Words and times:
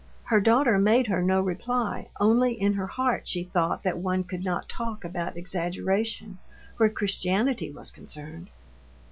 Her 0.23 0.41
daughter 0.41 0.79
made 0.79 1.05
her 1.05 1.21
no 1.21 1.41
reply, 1.41 2.07
only 2.19 2.59
in 2.59 2.73
her 2.73 2.87
heart 2.87 3.27
she 3.27 3.43
thought 3.43 3.83
that 3.83 3.99
one 3.99 4.23
could 4.23 4.43
not 4.43 4.67
talk 4.67 5.05
about 5.05 5.37
exaggeration 5.37 6.39
where 6.77 6.89
Christianity 6.89 7.69
was 7.71 7.91
concerned. 7.91 8.49